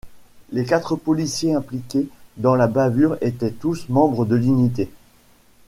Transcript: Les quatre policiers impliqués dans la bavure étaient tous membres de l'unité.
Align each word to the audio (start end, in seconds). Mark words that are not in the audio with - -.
Les 0.51 0.65
quatre 0.65 0.95
policiers 0.95 1.53
impliqués 1.53 2.09
dans 2.37 2.55
la 2.55 2.65
bavure 2.65 3.19
étaient 3.21 3.51
tous 3.51 3.87
membres 3.87 4.25
de 4.25 4.35
l'unité. 4.35 4.89